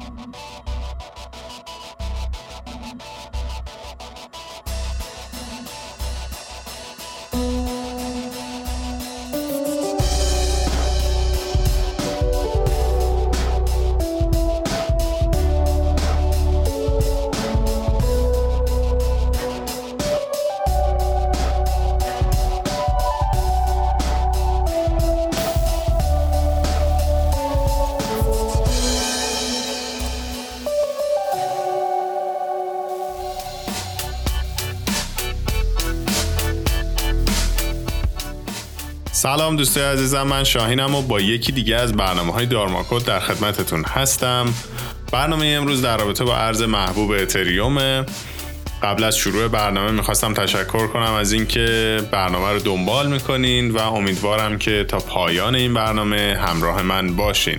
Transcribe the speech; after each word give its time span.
Thank 0.00 0.32
you. 3.32 3.37
سلام 39.18 39.56
دوستای 39.56 39.82
عزیزم 39.82 40.22
من 40.22 40.44
شاهینم 40.44 40.94
و 40.94 41.02
با 41.02 41.20
یکی 41.20 41.52
دیگه 41.52 41.76
از 41.76 41.92
برنامه 41.92 42.32
های 42.32 42.46
دارماکود 42.46 43.04
در 43.04 43.20
خدمتتون 43.20 43.84
هستم. 43.84 44.54
برنامه 45.12 45.46
امروز 45.46 45.82
در 45.82 45.96
رابطه 45.96 46.24
با 46.24 46.36
ارز 46.36 46.62
محبوب 46.62 47.10
اتریومه 47.10 48.04
قبل 48.82 49.04
از 49.04 49.16
شروع 49.16 49.48
برنامه 49.48 49.90
می‌خواستم 49.90 50.34
تشکر 50.34 50.86
کنم 50.86 51.12
از 51.12 51.32
اینکه 51.32 51.98
برنامه 52.12 52.52
رو 52.52 52.58
دنبال 52.58 53.06
می‌کنین 53.12 53.70
و 53.70 53.78
امیدوارم 53.78 54.58
که 54.58 54.84
تا 54.88 54.98
پایان 54.98 55.54
این 55.54 55.74
برنامه 55.74 56.38
همراه 56.40 56.82
من 56.82 57.16
باشین. 57.16 57.58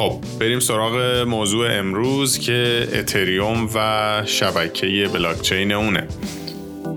خب 0.00 0.20
بریم 0.40 0.60
سراغ 0.60 1.24
موضوع 1.28 1.78
امروز 1.78 2.38
که 2.38 2.88
اتریوم 2.94 3.68
و 3.74 4.22
شبکه 4.26 5.10
بلاکچین 5.12 5.72
اونه. 5.72 6.08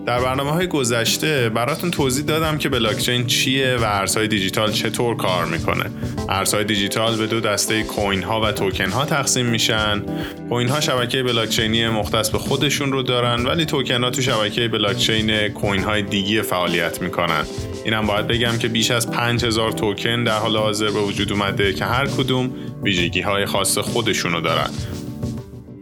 در 0.05 0.19
برنامه 0.19 0.51
های 0.51 0.67
گذشته 0.67 1.49
براتون 1.49 1.91
توضیح 1.91 2.25
دادم 2.25 2.57
که 2.57 2.69
بلاکچین 2.69 3.27
چیه 3.27 3.75
و 3.75 3.83
ارزهای 3.83 4.27
دیجیتال 4.27 4.71
چطور 4.71 5.17
کار 5.17 5.45
می‌کنه. 5.45 5.85
ارزهای 6.29 6.63
دیجیتال 6.63 7.15
به 7.15 7.27
دو 7.27 7.39
دسته 7.39 7.83
کوین 7.83 8.23
ها 8.23 8.41
و 8.41 8.51
توکن 8.51 8.89
ها 8.89 9.05
تقسیم 9.05 9.45
میشن. 9.45 10.01
کوین 10.49 10.69
ها 10.69 10.79
شبکه 10.79 11.23
بلاکچینی 11.23 11.87
مختص 11.87 12.29
به 12.29 12.37
خودشون 12.37 12.91
رو 12.91 13.03
دارن 13.03 13.45
ولی 13.45 13.65
توکن 13.65 14.03
ها 14.03 14.09
تو 14.09 14.21
شبکه 14.21 14.67
بلاکچین 14.67 15.47
کوین 15.47 15.83
های 15.83 16.01
دیگه 16.01 16.41
فعالیت 16.41 17.01
می‌کنن. 17.01 17.43
اینم 17.85 18.07
باید 18.07 18.27
بگم 18.27 18.57
که 18.57 18.67
بیش 18.67 18.91
از 18.91 19.11
5000 19.11 19.71
توکن 19.71 20.23
در 20.23 20.37
حال 20.37 20.57
حاضر 20.57 20.91
به 20.91 20.99
وجود 20.99 21.31
اومده 21.31 21.73
که 21.73 21.85
هر 21.85 22.05
کدوم 22.05 22.51
ویژگی 22.83 23.21
های 23.21 23.45
خاص 23.45 23.77
خودشونو 23.77 24.41
دارن. 24.41 24.69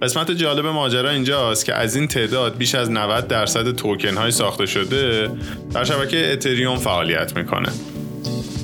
قسمت 0.02 0.32
جالب 0.32 0.66
ماجرا 0.66 1.10
اینجاست 1.10 1.66
که 1.66 1.76
از 1.76 1.96
این 1.96 2.08
تعداد 2.08 2.58
بیش 2.58 2.76
از 2.76 2.92
90 2.92 3.28
درصد 3.28 3.72
توکن 3.72 4.18
های 4.18 4.32
ساخته 4.32 4.66
شده 4.66 5.30
در 5.74 5.84
شبکه 5.84 6.34
اتریوم 6.34 6.78
فعالیت 6.78 7.38
می‌کنه. 7.38 7.70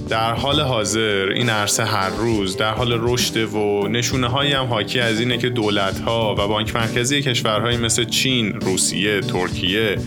در 0.09 0.34
حال 0.34 0.62
حاضر 0.62 1.29
این 1.35 1.50
عرصه 1.50 1.85
هر 1.85 2.09
روز 2.09 2.57
در 2.57 2.72
حال 2.72 2.97
رشد 3.01 3.53
و 3.53 3.88
نشونه 3.88 4.28
هایی 4.28 4.53
هم 4.53 4.66
حاکی 4.66 5.00
از 5.00 5.19
اینه 5.19 5.38
که 5.38 5.50
دولت 5.50 6.00
ها 6.00 6.35
و 6.38 6.47
بانک 6.47 6.75
مرکزی 6.75 7.22
کشورهایی 7.22 7.78
مثل 7.78 8.03
چین، 8.03 8.62
روسیه، 8.62 9.22
ترکیه 9.22 9.97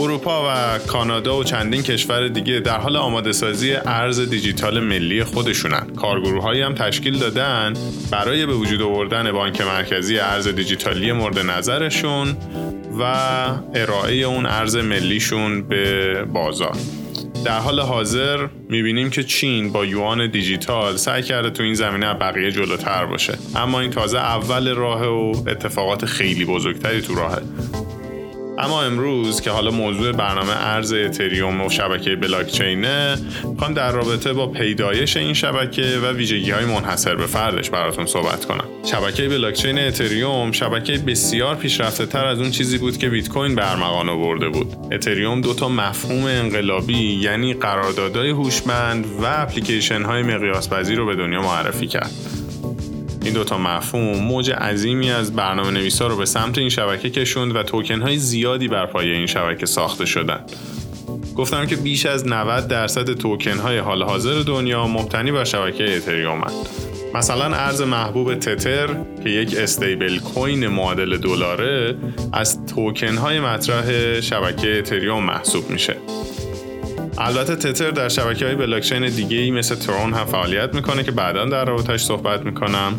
اروپا 0.00 0.44
و 0.48 0.78
کانادا 0.78 1.38
و 1.38 1.44
چندین 1.44 1.82
کشور 1.82 2.28
دیگه 2.28 2.60
در 2.60 2.78
حال 2.78 2.96
آماده 2.96 3.32
سازی 3.32 3.74
ارز 3.74 4.20
دیجیتال 4.20 4.80
ملی 4.80 5.24
خودشونن. 5.24 5.86
کارگروه 5.96 6.42
هایی 6.42 6.62
هم 6.62 6.74
تشکیل 6.74 7.18
دادن 7.18 7.74
برای 8.10 8.46
به 8.46 8.54
وجود 8.54 8.82
آوردن 8.82 9.32
بانک 9.32 9.60
مرکزی 9.60 10.18
ارز 10.18 10.48
دیجیتالی 10.48 11.12
مورد 11.12 11.38
نظرشون 11.38 12.36
و 13.00 13.02
ارائه 13.74 14.14
اون 14.14 14.46
ارز 14.46 14.76
ملیشون 14.76 15.62
به 15.62 16.24
بازار. 16.24 16.76
در 17.44 17.58
حال 17.58 17.80
حاضر 17.80 18.46
می‌بینیم 18.68 19.10
که 19.10 19.22
چین 19.22 19.72
با 19.72 19.84
یوان 19.84 20.30
دیجیتال 20.30 20.96
سعی 20.96 21.22
کرده 21.22 21.50
تو 21.50 21.62
این 21.62 21.74
زمینه 21.74 22.14
بقیه 22.14 22.50
جلوتر 22.50 23.06
باشه. 23.06 23.38
اما 23.56 23.80
این 23.80 23.90
تازه 23.90 24.18
اول 24.18 24.74
راه 24.74 25.06
و 25.06 25.32
اتفاقات 25.48 26.04
خیلی 26.04 26.44
بزرگتری 26.44 27.00
تو 27.00 27.14
راهه. 27.14 27.42
اما 28.58 28.82
امروز 28.82 29.40
که 29.40 29.50
حالا 29.50 29.70
موضوع 29.70 30.12
برنامه 30.12 30.52
ارز 30.56 30.92
اتریوم 30.92 31.60
و 31.60 31.70
شبکه 31.70 32.16
بلاکچینه 32.16 33.18
می‌خوام 33.44 33.74
در 33.74 33.92
رابطه 33.92 34.32
با 34.32 34.46
پیدایش 34.46 35.16
این 35.16 35.34
شبکه 35.34 35.98
و 36.02 36.12
ویژگی 36.12 36.50
های 36.50 36.64
منحصر 36.64 37.14
به 37.14 37.26
فردش 37.26 37.70
براتون 37.70 38.06
صحبت 38.06 38.44
کنم. 38.44 38.64
شبکه 38.84 39.28
بلاکچین 39.28 39.78
اتریوم 39.78 40.52
شبکه 40.52 40.98
بسیار 40.98 41.56
پیشرفته 41.56 42.06
تر 42.06 42.26
از 42.26 42.38
اون 42.38 42.50
چیزی 42.50 42.78
بود 42.78 42.98
که 42.98 43.08
بیت 43.08 43.28
کوین 43.28 43.54
به 43.54 43.70
ارمغان 43.70 44.08
آورده 44.08 44.48
بود. 44.48 44.76
اتریوم 44.92 45.40
دو 45.40 45.54
تا 45.54 45.68
مفهوم 45.68 46.24
انقلابی 46.24 47.20
یعنی 47.22 47.54
قراردادهای 47.54 48.30
هوشمند 48.30 49.06
و 49.06 49.24
اپلیکیشن 49.24 50.02
های 50.02 50.22
مقیاس 50.22 50.68
پذیر 50.68 50.98
رو 50.98 51.06
به 51.06 51.16
دنیا 51.16 51.42
معرفی 51.42 51.86
کرد. 51.86 52.10
این 53.24 53.34
دوتا 53.34 53.58
مفهوم 53.58 54.18
موج 54.18 54.50
عظیمی 54.50 55.10
از 55.10 55.36
برنامه 55.36 55.70
نویسا 55.70 56.06
رو 56.06 56.16
به 56.16 56.26
سمت 56.26 56.58
این 56.58 56.68
شبکه 56.68 57.10
کشوند 57.10 57.56
و 57.56 57.62
توکن 57.62 58.02
های 58.02 58.16
زیادی 58.16 58.68
بر 58.68 58.86
پایه 58.86 59.14
این 59.14 59.26
شبکه 59.26 59.66
ساخته 59.66 60.06
شدن. 60.06 60.40
گفتم 61.36 61.66
که 61.66 61.76
بیش 61.76 62.06
از 62.06 62.26
90 62.26 62.68
درصد 62.68 63.12
توکن 63.12 63.58
های 63.58 63.78
حال 63.78 64.02
حاضر 64.02 64.42
دنیا 64.46 64.86
مبتنی 64.86 65.32
بر 65.32 65.44
شبکه 65.44 65.96
اتریوم 65.96 66.40
مثلا 67.14 67.56
ارز 67.56 67.82
محبوب 67.82 68.34
تتر 68.34 68.86
که 69.24 69.30
یک 69.30 69.56
stablecoin 69.58 70.68
معادل 70.68 71.16
دلاره 71.16 71.96
از 72.32 72.66
توکن 72.66 73.16
های 73.16 73.40
مطرح 73.40 74.20
شبکه 74.20 74.78
اتریوم 74.78 75.24
محسوب 75.24 75.70
میشه. 75.70 75.96
البته 77.18 77.56
تتر 77.56 77.90
در 77.90 78.08
شبکه 78.08 78.46
های 78.46 78.54
بلاکچین 78.54 79.08
دیگه 79.08 79.36
ای 79.36 79.50
مثل 79.50 79.74
ترون 79.74 80.12
هم 80.12 80.24
فعالیت 80.24 80.74
می‌کنه 80.74 81.02
که 81.02 81.10
بعدا 81.10 81.44
در 81.44 81.64
رابطش 81.64 82.00
صحبت 82.00 82.44
می‌کنم 82.44 82.92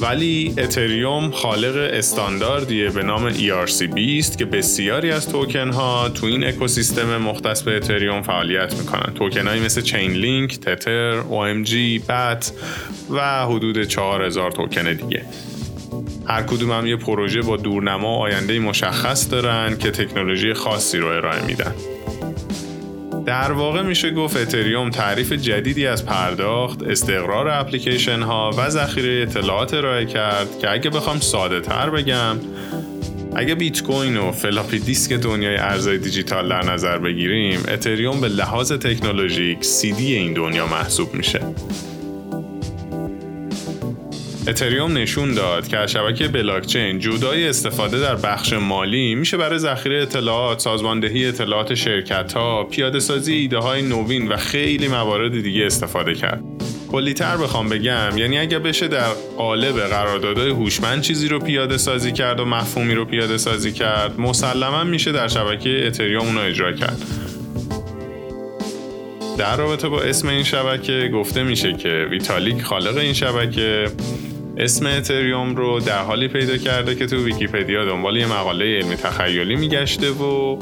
ولی 0.00 0.54
اتریوم 0.58 1.30
خالق 1.30 1.90
استانداردیه 1.92 2.90
به 2.90 3.02
نام 3.02 3.30
ERC20 3.32 4.36
که 4.36 4.44
بسیاری 4.44 5.10
از 5.10 5.28
توکن 5.28 5.70
ها 5.70 6.08
تو 6.08 6.26
این 6.26 6.44
اکوسیستم 6.44 7.16
مختص 7.16 7.62
به 7.62 7.76
اتریوم 7.76 8.22
فعالیت 8.22 8.74
می‌کنن. 8.74 9.14
توکن 9.14 9.46
هایی 9.46 9.60
مثل 9.60 9.80
Chainlink، 9.80 10.58
تتر، 10.58 11.22
OMG، 11.22 12.02
BAT 12.08 12.52
و 13.10 13.46
حدود 13.46 13.84
4000 13.84 14.52
توکن 14.52 14.92
دیگه. 14.92 15.22
هر 16.26 16.42
کدوم 16.42 16.72
هم 16.72 16.86
یه 16.86 16.96
پروژه 16.96 17.42
با 17.42 17.56
دورنما 17.56 18.16
آینده 18.16 18.58
مشخص 18.58 19.30
دارن 19.30 19.76
که 19.78 19.90
تکنولوژی 19.90 20.54
خاصی 20.54 20.98
رو 20.98 21.06
ارائه 21.06 21.44
میدن. 21.46 21.74
در 23.26 23.52
واقع 23.52 23.82
میشه 23.82 24.10
گفت 24.10 24.36
اتریوم 24.36 24.90
تعریف 24.90 25.32
جدیدی 25.32 25.86
از 25.86 26.06
پرداخت، 26.06 26.82
استقرار 26.82 27.48
اپلیکیشن 27.48 28.22
ها 28.22 28.50
و 28.58 28.70
ذخیره 28.70 29.22
اطلاعات 29.22 29.74
ارائه 29.74 30.06
کرد 30.06 30.58
که 30.58 30.70
اگه 30.70 30.90
بخوام 30.90 31.20
ساده 31.20 31.60
تر 31.60 31.90
بگم 31.90 32.36
اگه 33.36 33.54
بیت 33.54 33.82
کوین 33.82 34.16
و 34.16 34.32
فلاپی 34.32 34.78
دیسک 34.78 35.12
دنیای 35.12 35.56
ارزهای 35.56 35.98
دیجیتال 35.98 36.48
در 36.48 36.72
نظر 36.72 36.98
بگیریم 36.98 37.60
اتریوم 37.68 38.20
به 38.20 38.28
لحاظ 38.28 38.72
تکنولوژیک 38.72 39.64
سیدی 39.64 40.14
این 40.14 40.32
دنیا 40.32 40.66
محسوب 40.66 41.14
میشه. 41.14 41.40
اتریوم 44.48 44.98
نشون 44.98 45.34
داد 45.34 45.68
که 45.68 45.78
از 45.78 45.92
شبکه 45.92 46.28
بلاکچین 46.28 46.98
جدای 46.98 47.48
استفاده 47.48 48.00
در 48.00 48.16
بخش 48.16 48.52
مالی 48.52 49.14
میشه 49.14 49.36
برای 49.36 49.58
ذخیره 49.58 50.02
اطلاعات، 50.02 50.60
سازماندهی 50.60 51.26
اطلاعات 51.26 51.74
شرکت 51.74 52.32
ها، 52.32 52.64
پیاده 52.64 53.00
سازی 53.00 53.34
ایده 53.34 53.82
نوین 53.82 54.28
و 54.28 54.36
خیلی 54.36 54.88
موارد 54.88 55.42
دیگه 55.42 55.66
استفاده 55.66 56.14
کرد. 56.14 56.42
کلیتر 56.92 57.36
بخوام 57.36 57.68
بگم 57.68 58.18
یعنی 58.18 58.38
اگه 58.38 58.58
بشه 58.58 58.88
در 58.88 59.08
قالب 59.36 59.80
قراردادهای 59.80 60.50
هوشمند 60.50 61.02
چیزی 61.02 61.28
رو 61.28 61.38
پیاده 61.38 61.76
سازی 61.76 62.12
کرد 62.12 62.40
و 62.40 62.44
مفهومی 62.44 62.94
رو 62.94 63.04
پیاده 63.04 63.38
سازی 63.38 63.72
کرد 63.72 64.20
مسلما 64.20 64.84
میشه 64.84 65.12
در 65.12 65.28
شبکه 65.28 65.86
اتریوم 65.86 66.26
اونو 66.26 66.40
اجرا 66.40 66.72
کرد 66.72 67.02
در 69.38 69.56
رابطه 69.56 69.88
با 69.88 70.02
اسم 70.02 70.28
این 70.28 70.42
شبکه 70.42 71.10
گفته 71.14 71.42
میشه 71.42 71.72
که 71.72 72.06
ویتالیک 72.10 72.62
خالق 72.62 72.96
این 72.96 73.12
شبکه 73.12 73.86
اسم 74.58 74.86
اتریوم 74.86 75.56
رو 75.56 75.80
در 75.80 76.02
حالی 76.02 76.28
پیدا 76.28 76.56
کرده 76.56 76.94
که 76.94 77.06
تو 77.06 77.24
ویکیپدیا 77.24 77.84
دنبال 77.84 78.16
یه 78.16 78.26
مقاله 78.26 78.64
علمی 78.64 78.96
تخیلی 78.96 79.56
میگشته 79.56 80.10
و 80.10 80.58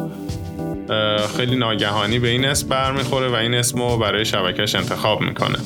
خیلی 1.37 1.57
ناگهانی 1.57 2.19
به 2.19 2.29
این 2.29 2.45
اسم 2.45 2.69
برمیخوره 2.69 3.29
و 3.29 3.35
این 3.35 3.55
اسم 3.55 3.79
رو 3.79 3.99
برای 3.99 4.25
شبکش 4.25 4.75
انتخاب 4.75 5.21
می‌کنه. 5.21 5.59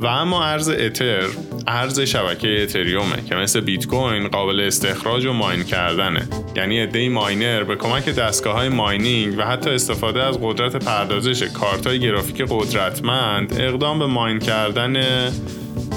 و 0.00 0.06
اما 0.06 0.44
ارز 0.44 0.68
اتر 0.68 1.26
ارز 1.66 2.00
شبکه 2.00 2.62
اتریومه 2.62 3.16
که 3.28 3.34
مثل 3.34 3.60
بیت 3.60 3.86
کوین 3.86 4.28
قابل 4.28 4.60
استخراج 4.60 5.26
و 5.26 5.32
ماین 5.32 5.64
کردنه. 5.64 6.28
یعنی 6.56 6.80
عده 6.80 7.08
ماینر 7.08 7.62
به 7.62 7.76
کمک 7.76 8.08
دستگاه 8.08 8.54
های 8.54 8.68
ماینینگ 8.68 9.38
و 9.38 9.42
حتی 9.42 9.70
استفاده 9.70 10.22
از 10.22 10.38
قدرت 10.42 10.76
پردازش 10.76 11.42
کارت 11.42 11.86
های 11.86 12.00
گرافیک 12.00 12.42
قدرتمند 12.50 13.60
اقدام 13.60 13.98
به 13.98 14.06
ماین 14.06 14.38
کردن 14.38 14.96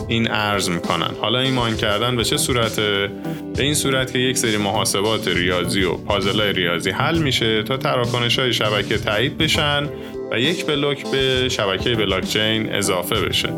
این 0.07 0.31
ارز 0.31 0.69
می‌کنن. 0.69 1.11
حالا 1.21 1.39
این 1.39 1.53
mine 1.53 1.77
کردن 1.77 2.15
به 2.15 2.23
چه 2.23 2.37
صورته؟ 2.37 3.11
به 3.55 3.63
این 3.63 3.73
صورت 3.73 4.13
که 4.13 4.19
یک 4.19 4.37
سری 4.37 4.57
محاسبات 4.57 5.27
ریاضی 5.27 5.83
و 5.83 5.93
پازل 5.93 6.41
ریاضی 6.41 6.89
حل 6.89 7.17
میشه 7.17 7.63
تا 7.63 7.77
تراکنش 7.77 8.39
های 8.39 8.53
شبکه 8.53 8.97
تایید 8.97 9.37
بشن 9.37 9.89
و 10.31 10.39
یک 10.39 10.65
بلوک 10.65 11.11
به 11.11 11.49
شبکه 11.49 11.95
بلاکچین 11.95 12.73
اضافه 12.73 13.15
بشه. 13.15 13.49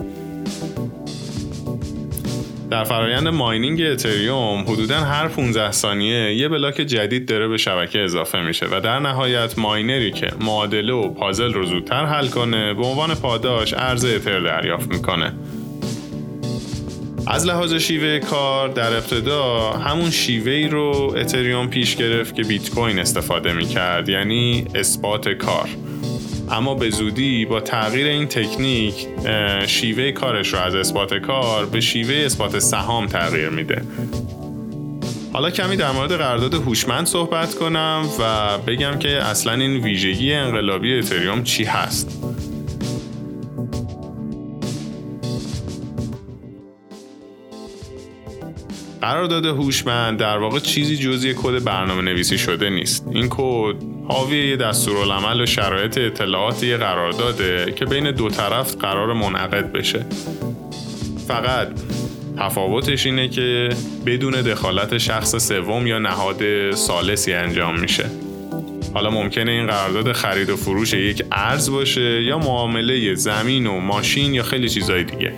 در 2.73 2.83
فرایند 2.83 3.27
mining 3.27 3.81
اتریوم 3.81 4.61
حدودا 4.61 4.99
هر 4.99 5.27
15 5.27 5.71
ثانیه 5.71 6.35
یه 6.35 6.49
block 6.49 6.81
جدید 6.81 7.25
داره 7.25 7.47
به 7.47 7.57
شبکه 7.57 8.03
اضافه 8.03 8.41
میشه 8.41 8.65
و 8.71 8.79
در 8.79 8.99
نهایت 8.99 9.59
miner 9.59 10.03
ی 10.03 10.11
که 10.11 10.31
معادله 10.41 10.93
و 10.93 11.09
پازل 11.09 11.53
رو 11.53 11.65
زودتر 11.65 12.05
حل 12.05 12.27
کنه 12.27 12.73
به 12.73 12.85
عنوان 12.85 13.15
پاداش 13.15 13.73
ارز 13.73 14.05
اتر 14.05 14.39
دریافت 14.39 14.87
می‌کنه. 14.87 15.33
از 17.27 17.45
لحاظ 17.47 17.73
شیوه 17.73 18.19
کار 18.19 18.69
در 18.69 18.93
ابتدا 18.93 19.71
همون 19.71 20.09
شیوه 20.09 20.67
رو 20.71 21.13
اتریوم 21.17 21.67
پیش 21.67 21.95
گرفت 21.95 22.35
که 22.35 22.43
بیت 22.43 22.69
کوین 22.69 22.99
استفاده 22.99 23.53
می‌کرد 23.53 24.09
یعنی 24.09 24.65
اثبات 24.75 25.29
کار. 25.29 25.69
اما 26.51 26.75
به 26.75 26.89
زودی 26.89 27.45
با 27.45 27.59
تغییر 27.59 28.07
این 28.07 28.25
تکنیک 28.25 29.07
شیوه 29.67 30.11
کارش 30.11 30.53
رو 30.53 30.59
از 30.59 30.75
اثبات 30.75 31.13
کار 31.13 31.65
به 31.65 31.81
شیوه 31.81 32.15
اثبات 32.15 32.59
سهام 32.59 33.07
تغییر 33.07 33.49
میده. 33.49 33.81
حالا 35.33 35.49
کمی 35.49 35.75
در 35.75 35.91
مورد 35.91 36.11
قرارداد 36.11 36.53
هوشمند 36.53 37.05
صحبت 37.05 37.55
کنم 37.55 38.09
و 38.19 38.57
بگم 38.57 38.99
که 38.99 39.09
اصلا 39.09 39.53
این 39.53 39.83
ویژگی 39.83 40.33
انقلابی 40.33 40.97
اتریوم 40.97 41.43
چی 41.43 41.63
هست. 41.63 42.19
قرارداد 49.01 49.45
هوشمند 49.45 50.19
در 50.19 50.37
واقع 50.37 50.59
چیزی 50.59 50.97
جزی 50.97 51.33
کد 51.37 51.63
برنامه 51.63 52.01
نویسی 52.01 52.37
شده 52.37 52.69
نیست. 52.69 53.07
این 53.11 53.27
کد 53.29 53.92
حاوی 54.07 54.49
یه 54.49 54.55
دستورالعمل 54.55 55.41
و 55.41 55.45
شرایط 55.45 55.97
اطلاعات 55.97 56.63
یه 56.63 56.77
قرارداده 56.77 57.73
که 57.75 57.85
بین 57.85 58.11
دو 58.11 58.29
طرف 58.29 58.75
قرار 58.75 59.13
منعقد 59.13 59.71
بشه. 59.71 60.05
فقط 61.27 61.67
تفاوتش 62.37 63.05
اینه 63.05 63.27
که 63.27 63.69
بدون 64.05 64.41
دخالت 64.41 64.97
شخص 64.97 65.35
سوم 65.35 65.87
یا 65.87 65.99
نهاد 65.99 66.71
سالسی 66.71 67.33
انجام 67.33 67.79
میشه. 67.79 68.05
حالا 68.93 69.09
ممکنه 69.09 69.51
این 69.51 69.67
قرارداد 69.67 70.11
خرید 70.11 70.49
و 70.49 70.55
فروش 70.55 70.93
یک 70.93 71.23
ارز 71.31 71.69
باشه 71.69 72.23
یا 72.23 72.37
معامله 72.37 73.15
زمین 73.15 73.67
و 73.67 73.79
ماشین 73.79 74.33
یا 74.33 74.43
خیلی 74.43 74.69
چیزای 74.69 75.03
دیگه. 75.03 75.33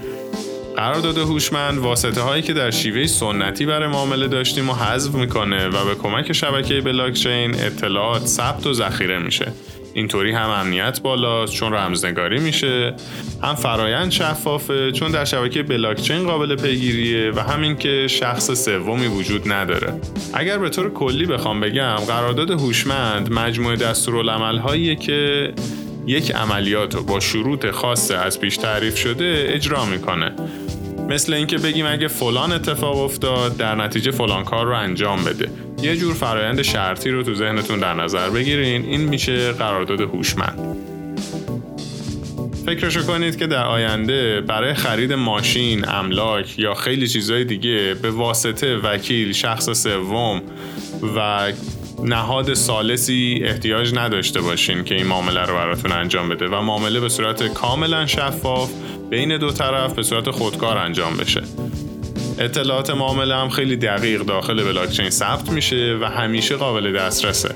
قرارداد 0.75 1.17
هوشمند 1.17 1.77
واسطه 1.77 2.21
هایی 2.21 2.41
که 2.41 2.53
در 2.53 2.71
شیوه 2.71 3.07
سنتی 3.07 3.65
برای 3.65 3.87
معامله 3.87 4.27
داشتیم 4.27 4.69
و 4.69 4.73
حذف 4.73 5.15
می‌کنه 5.15 5.67
و 5.67 5.85
به 5.85 5.95
کمک 5.95 6.33
شبکه 6.33 6.81
بلاکچین 6.81 7.55
اطلاعات 7.55 8.25
ثبت 8.25 8.67
و 8.67 8.73
ذخیره 8.73 9.19
میشه. 9.19 9.51
اینطوری 9.93 10.31
هم 10.31 10.49
امنیت 10.49 11.01
بالاست 11.01 11.53
چون 11.53 11.73
رمزنگاری 11.73 12.39
میشه. 12.39 12.93
هم 13.43 13.55
فرایند 13.55 14.11
شفافه 14.11 14.91
چون 14.91 15.11
در 15.11 15.25
شبکه 15.25 15.63
بلاکچین 15.63 16.23
قابل 16.23 16.55
پیگیریه 16.55 17.31
و 17.31 17.39
همین 17.39 17.75
که 17.77 18.07
شخص 18.07 18.65
سومی 18.65 19.07
وجود 19.07 19.51
نداره. 19.51 19.93
اگر 20.33 20.57
به 20.57 20.69
طور 20.69 20.93
کلی 20.93 21.25
بخوام 21.25 21.59
بگم 21.59 21.95
قرارداد 21.95 22.51
هوشمند 22.51 23.33
مجموعه 23.33 23.75
دستورالعملهاییه 23.75 24.95
که 24.95 25.53
یک 26.07 26.31
عملیات 26.31 26.95
رو 26.95 27.03
با 27.03 27.19
شروط 27.19 27.71
خاصه 27.71 28.15
از 28.15 28.39
پیش 28.39 28.57
تعریف 28.57 28.97
شده 28.97 29.45
اجرا 29.49 29.85
می‌کنه. 29.85 30.31
مثل 31.09 31.33
اینکه 31.33 31.57
بگیم 31.57 31.85
اگه 31.85 32.07
فلان 32.07 32.51
اتفاق 32.51 32.97
افتاد 32.97 33.57
در 33.57 33.75
نتیجه 33.75 34.11
فلان 34.11 34.43
کار 34.43 34.65
رو 34.65 34.75
انجام 34.75 35.23
بده. 35.23 35.49
یه 35.81 35.97
جور 35.97 36.13
فرایند 36.13 36.61
شرطی 36.61 37.09
رو 37.09 37.23
تو 37.23 37.35
ذهنتون 37.35 37.79
در 37.79 37.93
نظر 37.93 38.29
بگیرین. 38.29 38.85
این 38.85 39.01
میشه 39.01 39.51
قرارداد 39.51 40.01
هوشمند. 40.01 40.77
فکرشو 42.65 43.03
کنید 43.03 43.37
که 43.37 43.47
در 43.47 43.65
آینده 43.65 44.41
برای 44.41 44.73
خرید 44.73 45.13
ماشین، 45.13 45.89
املاک 45.89 46.59
یا 46.59 46.73
خیلی 46.73 47.07
چیزهای 47.07 47.43
دیگه 47.43 47.95
به 48.01 48.11
واسطه 48.11 48.77
وکیل، 48.77 49.33
شخص 49.33 49.69
سوم 49.69 50.41
و 51.17 51.51
نهاد 52.03 52.53
سالسی 52.53 53.41
احتیاج 53.45 53.95
نداشته 53.95 54.41
باشین 54.41 54.83
که 54.83 54.95
این 54.95 55.07
معامله 55.07 55.41
رو 55.41 55.53
براتون 55.53 55.91
انجام 55.91 56.29
بده 56.29 56.47
و 56.47 56.61
معامله 56.61 56.99
به 56.99 57.09
صورت 57.09 57.43
کاملا 57.43 58.05
شفاف 58.05 58.71
بین 59.09 59.37
دو 59.37 59.51
طرف 59.51 59.93
به 59.93 60.03
صورت 60.03 60.31
خودکار 60.31 60.77
انجام 60.77 61.17
بشه. 61.17 61.43
اطلاعات 62.39 62.89
معامله 62.89 63.35
هم 63.35 63.49
خیلی 63.49 63.75
دقیق 63.75 64.21
داخل 64.21 64.63
بلاکچین 64.63 65.09
ثبت 65.09 65.49
میشه 65.49 65.97
و 66.01 66.05
همیشه 66.05 66.55
قابل 66.55 66.93
دسترسه. 66.93 67.55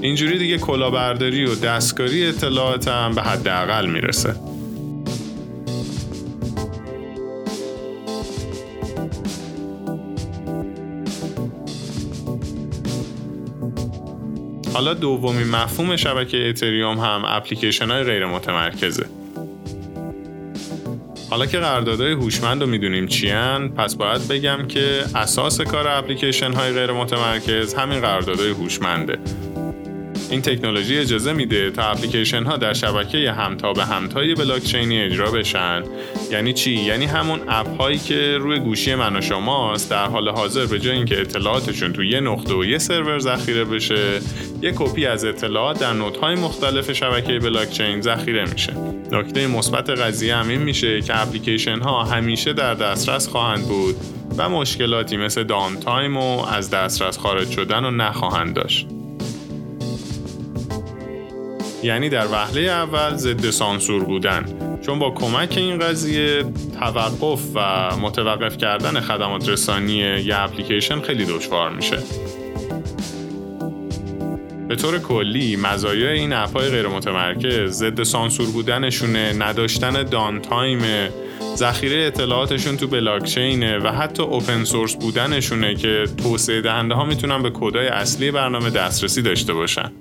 اینجوری 0.00 0.38
دیگه 0.38 0.58
کلاهبرداری 0.58 1.44
و 1.44 1.54
دستکاری 1.54 2.26
اطلاعات 2.26 2.88
هم 2.88 3.14
به 3.14 3.22
حداقل 3.22 3.86
می‌رسه. 3.86 4.34
حالا 14.74 14.94
دومین 14.94 15.48
مفهوم 15.48 15.96
شبکه 15.96 16.48
اتریوم 16.48 16.98
هم 16.98 17.22
اپلیکیشن 17.26 17.90
های 17.90 18.04
غیر 18.04 18.26
متمرکزه 18.26 19.06
حالا 21.30 21.46
که 21.46 21.58
قراردادهای 21.58 22.12
هوشمند 22.12 22.60
رو 22.60 22.66
می‌دونیم 22.66 23.06
چیان 23.06 23.68
پس 23.68 23.94
باید 23.94 24.28
بگم 24.28 24.66
که 24.68 25.04
اساس 25.14 25.60
کار 25.60 25.88
اپلیکیشن 25.88 26.52
های 26.52 26.72
غیر 26.72 26.92
متمرکز 26.92 27.74
همین 27.74 28.00
قراردادهای 28.00 28.50
هوشمنده. 28.50 29.18
این 30.34 30.42
تکنولوژی 30.42 30.98
اجازه 30.98 31.32
میده 31.32 31.70
تا 31.70 31.82
اپلیکیشن 31.82 32.44
ها 32.44 32.56
در 32.56 32.72
شبکه 32.72 33.32
همتا 33.32 33.72
به 33.72 33.84
همتای 33.84 34.34
بلاکچینی 34.34 35.00
اجرا 35.00 35.30
بشن. 35.30 35.82
یعنی 36.30 36.52
چی؟ 36.52 36.70
یعنی 36.70 37.04
همون 37.04 37.40
اپ 37.48 37.80
هایی 37.80 37.98
که 37.98 38.38
روی 38.38 38.58
گوشی 38.58 38.94
من 38.94 39.16
و 39.16 39.20
شماست 39.20 39.90
در 39.90 40.04
حال 40.04 40.28
حاضر 40.28 40.66
به 40.66 40.78
جای 40.78 40.96
اینکه 40.96 41.20
اطلاعاتشون 41.20 41.92
تو 41.92 42.04
یه 42.04 42.20
نقطه 42.20 42.54
و 42.54 42.64
یه 42.64 42.78
سرور 42.78 43.18
ذخیره 43.18 43.64
بشه 43.64 44.20
یه 44.62 44.72
کپی 44.76 45.06
از 45.06 45.24
اطلاعات 45.24 45.80
در 45.80 45.92
های 46.22 46.34
مختلف 46.34 46.92
شبکه 46.92 47.38
بلاکچین 47.38 48.00
ذخیره 48.00 48.44
میشه. 48.52 48.72
نکته 49.12 49.46
مثبت 49.46 49.90
قضیه 49.90 50.36
هم 50.36 50.48
این 50.48 50.60
میشه 50.60 51.00
که 51.00 51.22
اپلیکیشن 51.22 51.78
ها 51.78 52.04
همیشه 52.04 52.52
در 52.52 52.74
دسترس 52.74 53.28
خواهند 53.28 53.68
بود 53.68 53.96
و 54.38 54.48
مشکلاتی 54.48 55.16
مثل 55.16 55.44
downtime 55.44 56.16
و 56.16 56.46
از 56.46 56.70
دسترس 56.70 57.18
خارج 57.18 57.50
شدن 57.50 57.84
رو 57.84 57.90
نخواهند 57.90 58.54
داشت. 58.54 58.86
یعنی 61.84 62.08
در 62.08 62.26
وهله 62.26 62.60
اول 62.60 63.16
ضد 63.16 63.50
سانسور 63.50 64.04
بودن. 64.04 64.44
چون 64.86 64.98
با 64.98 65.10
کمک 65.10 65.54
این 65.56 65.78
قضیه 65.78 66.44
توقف 66.78 67.40
و 67.54 67.90
متوقف 67.96 68.56
کردن 68.56 69.00
خدمات 69.00 69.48
رسانی 69.48 69.92
یه 69.92 70.40
اپلیکیشن 70.40 71.00
خیلی 71.00 71.24
دشوار 71.24 71.70
میشه. 71.70 71.98
به 74.68 74.76
طور 74.76 74.98
کلی 74.98 75.56
مزایای 75.56 76.18
این 76.18 76.32
app 76.32 76.54
های 76.54 76.68
غیر 76.68 76.88
متمرکز 76.88 77.70
ضد 77.70 78.02
سانسور 78.02 78.50
بودنشونه 78.50 79.32
نداشتن 79.38 80.02
downtime 80.02 80.80
ذخیره 81.56 82.06
اطلاعاتشون 82.06 82.76
تو 82.76 82.86
بلاکچینه 82.86 83.78
و 83.78 83.88
حتی 83.88 84.22
open 84.22 84.64
source 84.64 84.94
بودنشونه 84.94 85.74
که 85.74 86.04
توسعه 86.22 86.60
دهنده 86.60 86.94
ها 86.94 87.04
می‌تونن 87.04 87.42
به 87.42 87.50
کدای 87.50 87.86
اصلی 87.86 88.30
برنامه 88.30 88.70
دسترسی 88.70 89.22
داشته 89.22 89.52
باشن. 89.52 89.92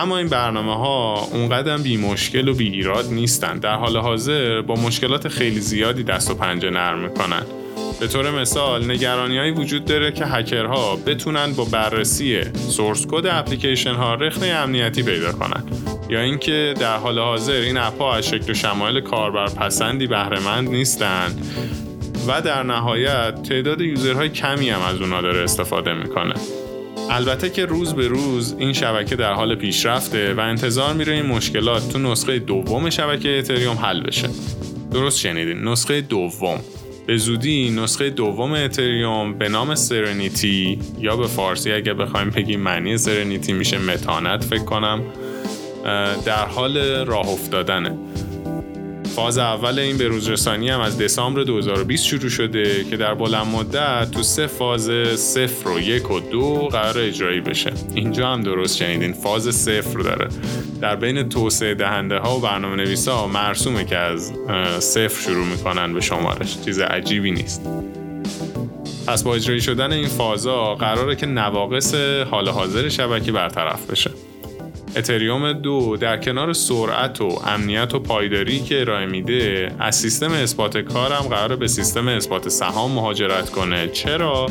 اما 0.00 0.18
این 0.18 0.28
برنامه 0.28 0.76
ها 0.76 1.28
اونقدر 1.32 1.78
بی 1.78 1.96
مشکل 1.96 2.48
و 2.48 2.54
بی 2.54 2.68
ایراد 2.68 3.12
نیستن. 3.12 3.58
در 3.58 3.74
حال 3.74 3.96
حاضر 3.96 4.60
با 4.60 4.74
مشکلات 4.74 5.28
خیلی 5.28 5.60
زیادی 5.60 6.02
دست 6.02 6.30
و 6.30 6.34
پنجه 6.34 6.70
نرم 6.70 6.98
می‌کنن. 6.98 7.42
به 8.00 8.06
طور 8.06 8.30
مثال 8.30 8.90
نگرانی 8.90 9.38
هایی 9.38 9.50
وجود 9.50 9.84
داره 9.84 10.12
که 10.12 10.26
هکرها 10.26 10.96
بتونن 10.96 11.52
با 11.52 11.64
بررسی 11.64 12.40
سورس 12.68 13.06
کد 13.10 13.26
اپلیکیشن 13.26 13.94
ها 13.94 14.14
رخنه 14.14 14.46
امنیتی 14.46 15.02
پیدا 15.02 15.32
کنن. 15.32 15.64
یا 16.08 16.20
اینکه 16.20 16.74
در 16.80 16.96
حال 16.96 17.18
حاضر 17.18 17.52
این 17.52 17.76
اپ 17.76 18.00
ها 18.00 18.14
از 18.14 18.28
شکل 18.28 18.50
و 18.50 18.54
شمایل 18.54 19.00
کاربر 19.00 19.46
پسندی 19.46 20.06
بهرهمند 20.06 20.68
نیستند 20.68 21.46
و 22.28 22.42
در 22.42 22.62
نهایت 22.62 23.42
تعداد 23.42 23.80
یوزرهای 23.80 24.28
کمی 24.28 24.70
هم 24.70 24.82
از 24.82 25.00
اونا 25.00 25.20
داره 25.20 25.40
استفاده 25.42 25.94
می‌کنه. 25.94 26.34
البته 27.12 27.50
که 27.50 27.66
روز 27.66 27.94
به 27.94 28.08
روز 28.08 28.54
این 28.58 28.72
شبکه 28.72 29.16
در 29.16 29.32
حال 29.32 29.54
پیشرفته 29.54 30.34
و 30.34 30.40
انتظار 30.40 30.94
میره 30.94 31.12
این 31.12 31.26
مشکلات 31.26 31.92
تو 31.92 31.98
نسخه 31.98 32.38
دوم 32.38 32.90
شبکه 32.90 33.38
اتریوم 33.38 33.76
حل 33.76 34.00
بشه. 34.00 34.28
درست 34.92 35.18
شنیدین؟ 35.18 35.68
نسخه 35.68 36.00
دوم. 36.00 36.60
به 37.06 37.16
زودی 37.16 37.70
نسخه 37.70 38.10
دوم 38.10 38.52
اتریوم 38.52 39.38
به 39.38 39.48
نام 39.48 39.74
سرنیتی 39.74 40.78
یا 40.98 41.16
به 41.16 41.26
فارسی 41.26 41.72
اگه 41.72 41.94
بخوایم 41.94 42.30
بگیم 42.30 42.60
معنی 42.60 42.98
سرنیتی 42.98 43.52
میشه 43.52 43.78
متانت 43.78 44.44
فکر 44.44 44.64
کنم 44.64 45.02
در 46.24 46.46
حال 46.46 46.78
راه 47.06 47.28
افتادنه. 47.28 47.98
فاز 49.16 49.38
اول 49.38 49.78
این 49.78 49.98
بروزرسانی 49.98 50.68
هم 50.68 50.80
از 50.80 50.98
دسامبر 50.98 51.42
2020 51.42 52.06
شروع 52.06 52.28
شده 52.28 52.84
که 52.84 52.96
در 52.96 53.14
بلند 53.14 53.46
مدت 53.46 54.10
تو 54.10 54.22
سه 54.22 54.46
فاز 54.46 54.90
صفر 55.16 55.68
و 55.68 55.80
یک 55.80 56.10
و 56.10 56.20
دو 56.20 56.54
قرار 56.54 56.98
اجرایی 56.98 57.40
بشه. 57.40 57.72
اینجا 57.94 58.28
هم 58.28 58.42
درست 58.42 58.76
شنیدین 58.76 59.12
فاز 59.12 59.54
صفر 59.54 59.98
داره. 59.98 60.28
در 60.80 60.96
بین 60.96 61.28
توسعه 61.28 61.74
دهنده 61.74 62.18
ها 62.18 62.36
و 62.36 62.40
برنامه 62.40 62.76
نویس 62.76 63.08
ها 63.08 63.26
مرسومه 63.26 63.84
که 63.84 63.96
از 63.96 64.32
صفر 64.78 65.22
شروع 65.22 65.46
می‌کنن 65.46 65.94
به 65.94 66.00
شمارش. 66.00 66.56
چیز 66.64 66.78
عجیبی 66.78 67.30
نیست. 67.30 67.62
پس 69.06 69.22
با 69.22 69.34
اجرایی 69.34 69.60
شدن 69.60 69.92
این 69.92 70.08
فازا 70.08 70.74
قراره 70.74 71.16
که 71.16 71.26
نواقص 71.26 71.94
حال 72.30 72.48
حاضر 72.48 72.88
شبکه 72.88 73.32
برطرف 73.32 73.90
بشه. 73.90 74.10
اتریوم 74.96 75.52
دو 75.52 75.96
در 75.96 76.16
کنار 76.16 76.52
سرعت 76.52 77.20
و 77.20 77.28
امنیت 77.46 77.94
و 77.94 77.98
پایداری 77.98 78.60
که 78.60 78.80
ارائه 78.80 79.06
میده 79.06 79.72
از 79.78 79.96
سیستم 79.96 80.32
اثبات 80.32 80.78
کار 80.78 81.12
هم 81.12 81.22
قرار 81.22 81.56
به 81.56 81.68
سیستم 81.68 82.08
اثبات 82.08 82.48
سهام 82.48 82.92
مهاجرت 82.92 83.50
کنه. 83.50 83.88
چرا؟ 83.88 84.46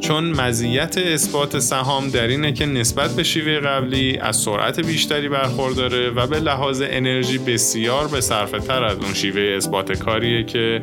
چون 0.00 0.24
مزیت 0.24 0.98
اثبات 0.98 1.58
سهام 1.58 2.08
در 2.08 2.26
اینه 2.26 2.52
که 2.52 2.66
نسبت 2.66 3.16
به 3.16 3.22
شیوه 3.22 3.60
قبلی 3.60 4.18
از 4.18 4.36
سرعت 4.36 4.80
بیشتری 4.80 5.28
برخورداره 5.28 6.10
و 6.10 6.26
به 6.26 6.40
لحاظ 6.40 6.82
انرژی 6.86 7.38
بسیار 7.38 8.08
به 8.08 8.20
صرفه 8.20 8.58
تر 8.58 8.84
از 8.84 8.98
اون 8.98 9.14
شیوه 9.14 9.56
اثبات 9.56 9.92
کاریه 9.92 10.44
که 10.44 10.80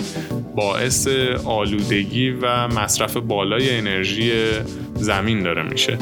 باعث 0.55 1.07
آلودگی 1.45 2.29
و 2.29 2.67
مصرف 2.67 3.17
بالای 3.17 3.77
انرژی 3.77 4.31
زمین 4.95 5.43
داره 5.43 5.63
میشه. 5.63 5.97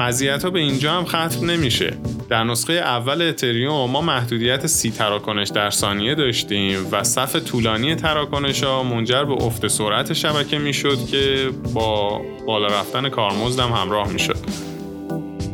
مزیت 0.00 0.44
ها 0.44 0.50
به 0.50 0.60
اینجا 0.60 0.92
هم 0.92 1.04
ختم 1.04 1.50
نمیشه. 1.50 1.96
در 2.28 2.44
نسخه 2.44 2.72
اول 2.72 3.22
اتریوم 3.22 3.90
ما 3.90 4.00
محدودیت 4.00 4.66
سی 4.66 4.90
تراکنش 4.90 5.48
در 5.48 5.70
ثانیه 5.70 6.14
داشتیم 6.14 6.86
و 6.92 7.04
صف 7.04 7.36
طولانی 7.36 7.94
تراکنش 7.94 8.62
ها 8.62 8.82
منجر 8.82 9.24
به 9.24 9.32
افت 9.32 9.68
سرعت 9.68 10.12
شبکه 10.12 10.58
می‌شد 10.58 11.06
که 11.06 11.50
با 11.74 12.20
بالا 12.46 12.66
رفتن 12.66 13.08
کارمزدم 13.08 13.72
همراه 13.72 14.12
می‌شد. 14.12 14.38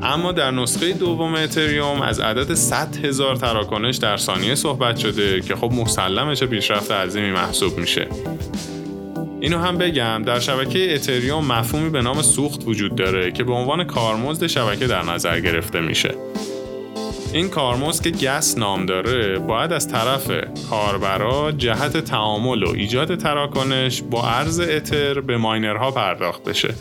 اما 0.03 0.33
در 0.33 0.51
نسخه 0.51 0.93
دوم 0.93 1.35
اتریوم 1.35 2.03
از 2.03 2.21
عدد 2.21 2.55
100 2.55 3.05
هزار 3.05 3.37
تراکنش 3.37 3.97
در 3.97 4.17
ثانیه 4.17 4.55
صحبت 4.55 4.97
شده 4.97 5.41
که 5.41 5.57
خب 5.57 5.73
مسلمه 5.73 6.37
چه 6.37 6.47
پیشرفت 6.47 6.91
عظیمی 6.91 7.31
محسوب 7.31 7.79
میشه. 7.79 8.09
اینو 9.47 9.59
هم 9.59 9.79
بگم 9.79 10.23
در 10.27 10.39
شبکه 10.39 10.95
اتریوم 10.95 11.45
مفهومی 11.45 11.91
به 11.91 12.03
نام 12.03 12.23
سوخت 12.23 12.63
وجود 12.67 12.95
داره 12.95 13.33
که 13.33 13.45
به 13.45 13.53
عنوان 13.53 13.85
کارمزد 13.85 14.47
شبکه 14.47 14.87
در 14.87 15.03
نظر 15.03 15.41
گرفته 15.41 15.81
میشه. 15.81 16.15
این 17.33 17.49
کارمزد 17.49 18.03
که 18.03 18.11
گس 18.11 18.59
نام 18.59 18.87
داره 18.87 19.39
باید 19.39 19.73
از 19.73 19.89
طرف 19.89 20.31
کاربرا 20.71 21.53
جهت 21.53 21.97
تعامل 21.97 22.63
و 22.63 22.69
ایجاد 22.71 23.15
تراکنش 23.19 24.03
با 24.03 24.29
ارز 24.29 24.61
اتر 24.61 25.21
به 25.21 25.37
ماینرها 25.37 25.91
پرداخت 25.91 26.45
بشه. 26.45 26.75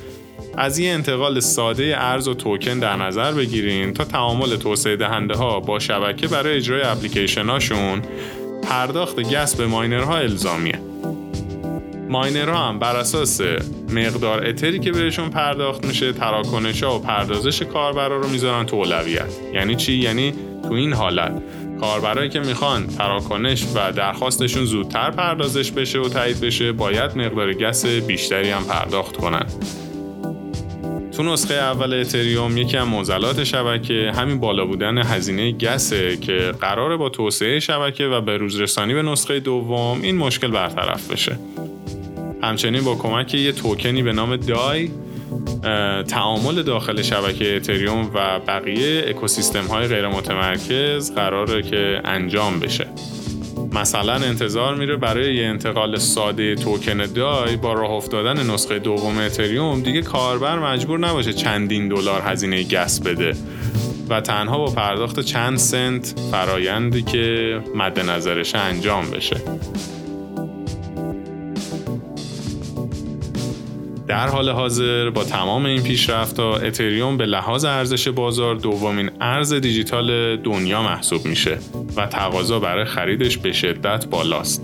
از 0.58 0.78
این 0.78 0.94
انتقال 0.94 1.40
ساده 1.40 1.96
ارز 1.98 2.28
و 2.28 2.34
توکن 2.34 2.80
در 2.80 2.96
نظر 2.96 3.32
بگیرین 3.32 3.94
تا 3.94 4.04
تعامل 4.04 4.56
توسعه 4.56 4.96
دهنده 4.96 5.36
ها 5.36 5.60
با 5.60 5.80
شبکه 5.80 6.28
برای 6.28 6.58
اجرای 6.58 6.82
اپلیکیشن 6.82 7.50
هاشون 7.50 8.02
پرداخت 8.64 9.20
گس 9.20 9.56
به 9.56 9.68
ماینرها 9.68 10.18
الزامیه. 10.18 10.85
ماینرها 12.10 12.70
هم 12.70 12.80
بر 12.80 12.96
اساس 12.96 13.42
مقدار 13.90 14.48
اتری 14.48 14.80
که 14.80 14.92
بهشون 14.92 15.30
پرداخت 15.30 15.86
میشه 15.86 16.14
تراکنش 16.14 16.84
ها 16.84 17.00
و 17.00 17.02
پردازش 17.02 17.62
کاربرا 17.62 18.18
رو 18.18 18.30
می‌ذارن 18.30 18.66
تو 18.66 18.76
اولویت. 18.76 19.32
یعنی 19.54 19.76
چی؟ 19.76 19.94
یعنی 19.94 20.34
تو 20.64 20.74
این 20.74 20.94
حالت. 20.94 21.42
کاربرایی 21.80 22.30
که 22.30 22.40
می‌خوان 22.40 22.88
تراکنش 22.88 23.66
و 23.76 23.92
درخواستشون 23.92 24.66
زودتر 24.66 25.12
پردازش 25.12 25.72
بشه 25.72 26.00
و 26.00 26.10
تایید 26.10 26.42
بشه 26.42 26.72
باید 26.72 27.18
مقدار 27.18 27.54
گس 27.54 27.86
بیشتری 27.86 28.50
هم 28.50 28.64
پرداخت 28.64 29.18
کنن. 29.18 29.46
تو 31.18 31.24
نسخه 31.24 31.54
اول 31.54 31.94
اتریوم 31.94 32.58
یکی 32.58 32.78
از 32.78 32.88
معضلات 32.88 33.44
شبکه 33.44 34.12
همین 34.16 34.40
بالا 34.40 34.66
بودن 34.66 34.98
هزینه 34.98 35.52
گسه 35.52 36.18
که 36.18 36.54
قراره 36.62 36.98
با 36.98 37.10
توسعه 37.10 37.60
شبکه 37.60 38.04
و 38.06 38.22
به 38.22 38.38
روزرسانی 38.38 38.94
به 38.94 39.02
نسخه 39.02 39.40
دوم 39.40 40.02
این 40.02 40.18
مشکل 40.18 40.52
برطرف 40.52 41.12
بشه. 41.12 41.40
همچنین 42.46 42.84
با 42.84 42.96
کمک 42.96 43.34
یه 43.34 43.52
توکنی 43.52 44.04
به 44.04 44.14
نام 44.14 44.36
دای 44.36 44.90
تعامل 46.08 46.64
داخل 46.64 47.02
شبکه 47.02 47.56
اتریوم 47.56 48.12
و 48.14 48.40
بقیه 48.40 49.06
اکوسیستم 49.08 49.64
های 49.64 49.88
غیر 49.88 50.08
متمرکز 50.08 51.12
قراره 51.12 51.62
که 51.62 52.02
انجام 52.04 52.60
بشه. 52.60 52.88
مثلا 53.72 54.14
انتظار 54.14 54.76
میره 54.76 54.96
برای 54.96 55.36
یه 55.36 55.46
انتقال 55.46 55.98
ساده 55.98 56.56
توکن 56.56 57.06
دای 57.06 57.56
با 57.56 57.74
راه 57.74 57.92
افتادن 57.92 58.52
نسخه 58.52 58.80
دوم 58.80 59.18
اتریوم 59.18 59.82
دیگه 59.82 60.02
کاربر 60.02 60.60
مجبور 60.60 61.00
نباشه 61.00 61.34
چندین 61.34 61.88
دلار 61.88 62.22
هزینه 62.22 62.64
گس 62.64 63.00
بده 63.00 63.34
و 64.10 64.22
تنها 64.22 64.58
با 64.58 64.66
پرداخت 64.66 65.20
چند 65.20 65.58
سنت 65.58 66.20
فرایندی 66.32 67.02
که 67.02 67.60
مد 67.76 68.00
نظرش 68.00 68.56
انجام 68.56 69.12
بشه. 69.12 69.42
در 74.08 74.28
حال 74.28 74.50
حاضر 74.50 75.10
با 75.10 75.24
تمام 75.24 75.66
این 75.66 75.84
پیشرفت‌ها 75.84 76.58
اتریوم 76.58 77.18
به 77.18 77.26
لحاظ 77.26 77.66
ارزش 77.66 78.08
بازار 78.08 78.56
دومین 78.56 79.12
ارز 79.22 79.54
دیجیتال 79.54 80.38
دنیا 80.38 80.84
محسوب 80.84 81.26
میشه 81.26 81.58
و 81.96 82.08
تقاضا 82.08 82.60
برای 82.60 82.86
خریدش 82.86 83.38
به 83.38 83.52
شدت 83.52 84.06
بالاست. 84.06 84.62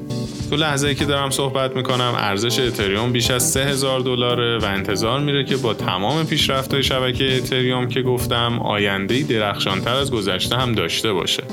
تو 0.49 0.55
لحظه 0.55 0.95
که 0.95 1.05
دارم 1.05 1.29
صحبت 1.29 1.75
می‌کنم 1.75 2.13
ارزش 2.17 2.59
اتریوم 2.59 3.11
بیش 3.11 3.31
از 3.31 3.51
3000 3.51 3.99
دلاره 3.99 4.57
و 4.57 4.65
انتظار 4.65 5.19
میره 5.19 5.43
که 5.43 5.57
با 5.57 5.73
تمام 5.73 6.25
پیشرفت‌های 6.25 6.83
شبکه 6.83 7.37
اتریوم 7.37 7.87
که 7.87 8.01
گفتم 8.01 8.59
آینده 8.59 9.23
درخشانتر 9.23 9.95
از 9.95 10.11
گذشته 10.11 10.57
هم 10.57 10.73
داشته 10.73 11.13
باشه. 11.13 11.43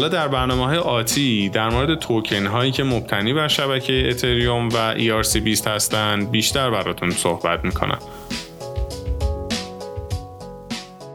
حالا 0.00 0.12
در 0.12 0.28
برنامه 0.28 0.66
های 0.66 0.78
آتی 0.78 1.48
در 1.48 1.68
مورد 1.68 1.98
توکن 1.98 2.46
هایی 2.46 2.72
که 2.72 2.84
مبتنی 2.84 3.32
بر 3.32 3.48
شبکه 3.48 4.08
اتریوم 4.10 4.68
و 4.68 4.94
ERC20 4.94 5.66
هستند 5.66 6.30
بیشتر 6.30 6.70
براتون 6.70 7.10
صحبت 7.10 7.64
می‌کنم. 7.64 7.98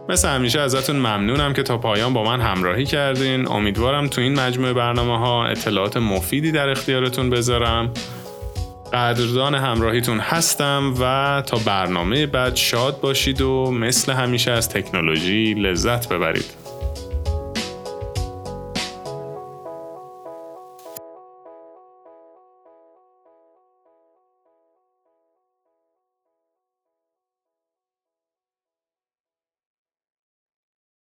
مثل 0.10 0.27
همیشه 0.27 0.60
ازتون 0.60 0.96
ممنونم 0.96 1.54
که 1.54 1.63
تا 1.63 1.77
پایان 1.77 2.13
با 2.13 2.24
من 2.24 2.42
همراهی 2.42 2.86
کردین. 2.86 3.48
امیدوارم 3.48 4.08
تو 4.08 4.22
این 4.22 4.39
مجموعه 4.39 4.74
برنامه 4.74 5.20
ها 5.20 5.46
اطلاعات 5.46 5.98
مفیدی 5.98 6.51
در 6.51 6.70
اختیارتون 6.70 7.30
بذارم. 7.30 7.94
قدردان 8.94 9.56
همراهیتون 9.56 10.20
هستم 10.20 10.94
و 11.01 11.44
تا 11.48 11.58
برنامه 11.65 12.25
بعد 12.25 12.56
شاد 12.56 13.00
باشید 13.00 13.42
و 13.42 13.72
مثل 13.72 14.13
همیشه 14.13 14.51
از 14.51 14.70
تکنولوژی 14.70 15.54
لذت 15.54 16.10
ببرید. 16.10 16.64